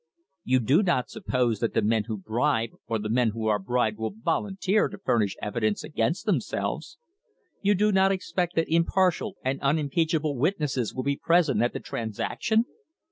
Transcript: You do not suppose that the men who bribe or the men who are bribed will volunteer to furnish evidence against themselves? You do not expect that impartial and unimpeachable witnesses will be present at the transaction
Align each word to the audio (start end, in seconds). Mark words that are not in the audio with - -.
You 0.43 0.59
do 0.59 0.81
not 0.81 1.11
suppose 1.11 1.59
that 1.59 1.75
the 1.75 1.83
men 1.83 2.05
who 2.05 2.17
bribe 2.17 2.71
or 2.87 2.97
the 2.97 3.07
men 3.07 3.29
who 3.35 3.45
are 3.45 3.59
bribed 3.59 3.99
will 3.99 4.09
volunteer 4.09 4.87
to 4.87 4.97
furnish 4.97 5.37
evidence 5.43 5.83
against 5.83 6.25
themselves? 6.25 6.97
You 7.61 7.75
do 7.75 7.91
not 7.91 8.11
expect 8.11 8.55
that 8.55 8.67
impartial 8.67 9.35
and 9.45 9.61
unimpeachable 9.61 10.35
witnesses 10.35 10.95
will 10.95 11.03
be 11.03 11.17
present 11.17 11.61
at 11.61 11.73
the 11.73 11.79
transaction 11.79 12.65